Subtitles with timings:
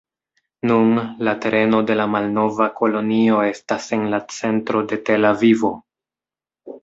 [0.69, 0.93] Nun,
[1.27, 5.71] la tereno de la malnova kolonio estas en la centro de Tel-Avivo.